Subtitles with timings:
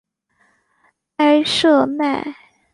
[1.17, 2.35] 埃舍奈。